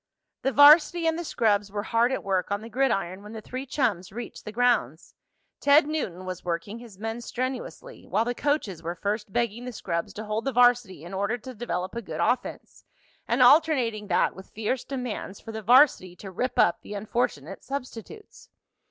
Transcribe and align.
The 0.41 0.51
varsity 0.51 1.05
and 1.05 1.19
the 1.19 1.23
scrubs 1.23 1.71
were 1.71 1.83
hard 1.83 2.11
at 2.11 2.23
work 2.23 2.49
on 2.49 2.61
the 2.63 2.71
gridiron 2.71 3.21
when 3.21 3.33
the 3.33 3.39
three 3.41 3.67
chums 3.67 4.11
reached 4.11 4.45
the 4.45 4.51
grounds. 4.51 5.13
Ted 5.59 5.85
Newton 5.85 6.25
was 6.25 6.43
working 6.43 6.79
his 6.79 6.97
men 6.97 7.21
strenuously, 7.21 8.07
while 8.07 8.25
the 8.25 8.33
coaches 8.33 8.81
were 8.81 8.95
first 8.95 9.31
begging 9.31 9.63
the 9.65 9.71
scrubs 9.71 10.11
to 10.13 10.23
hold 10.25 10.45
the 10.45 10.51
varsity 10.53 11.03
in 11.03 11.13
order 11.13 11.37
to 11.37 11.53
develop 11.53 11.93
a 11.93 12.01
good 12.01 12.19
offense, 12.19 12.83
and 13.27 13.43
alternating 13.43 14.07
that 14.07 14.33
with 14.35 14.49
fierce 14.55 14.83
demands 14.83 15.39
for 15.39 15.51
the 15.51 15.61
varsity 15.61 16.15
to 16.15 16.31
rip 16.31 16.57
up 16.57 16.81
the 16.81 16.95
unfortunate 16.95 17.63
substitutes. 17.63 18.49